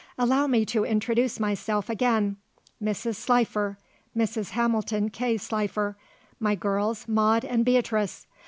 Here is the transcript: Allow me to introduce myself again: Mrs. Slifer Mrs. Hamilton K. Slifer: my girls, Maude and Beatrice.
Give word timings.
Allow 0.17 0.47
me 0.47 0.65
to 0.65 0.83
introduce 0.83 1.39
myself 1.39 1.87
again: 1.87 2.37
Mrs. 2.83 3.17
Slifer 3.17 3.77
Mrs. 4.17 4.49
Hamilton 4.49 5.09
K. 5.11 5.37
Slifer: 5.37 5.95
my 6.39 6.55
girls, 6.55 7.07
Maude 7.07 7.45
and 7.45 7.63
Beatrice. 7.63 8.25